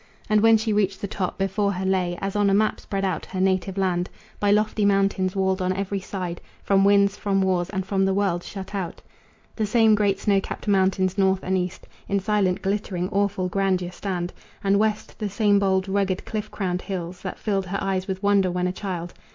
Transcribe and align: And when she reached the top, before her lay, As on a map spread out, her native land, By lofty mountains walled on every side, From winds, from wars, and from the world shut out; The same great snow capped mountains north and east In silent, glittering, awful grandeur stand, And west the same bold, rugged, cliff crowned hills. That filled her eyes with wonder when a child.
And 0.31 0.41
when 0.41 0.57
she 0.57 0.73
reached 0.73 0.99
the 0.99 1.07
top, 1.07 1.37
before 1.37 1.73
her 1.73 1.85
lay, 1.85 2.17
As 2.21 2.35
on 2.35 2.49
a 2.49 2.55
map 2.55 2.79
spread 2.79 3.05
out, 3.05 3.27
her 3.27 3.39
native 3.39 3.77
land, 3.77 4.09
By 4.39 4.49
lofty 4.49 4.83
mountains 4.83 5.35
walled 5.35 5.61
on 5.61 5.71
every 5.73 5.99
side, 5.99 6.41
From 6.63 6.83
winds, 6.83 7.15
from 7.17 7.39
wars, 7.43 7.69
and 7.69 7.85
from 7.85 8.03
the 8.03 8.13
world 8.15 8.41
shut 8.41 8.73
out; 8.73 9.03
The 9.55 9.67
same 9.67 9.93
great 9.93 10.17
snow 10.19 10.41
capped 10.41 10.67
mountains 10.67 11.19
north 11.19 11.43
and 11.43 11.55
east 11.55 11.87
In 12.09 12.19
silent, 12.19 12.63
glittering, 12.63 13.09
awful 13.09 13.47
grandeur 13.47 13.91
stand, 13.91 14.33
And 14.63 14.79
west 14.79 15.19
the 15.19 15.29
same 15.29 15.59
bold, 15.59 15.87
rugged, 15.87 16.25
cliff 16.25 16.49
crowned 16.49 16.81
hills. 16.81 17.21
That 17.21 17.37
filled 17.37 17.67
her 17.67 17.77
eyes 17.79 18.07
with 18.07 18.23
wonder 18.23 18.49
when 18.49 18.65
a 18.65 18.73
child. 18.73 19.13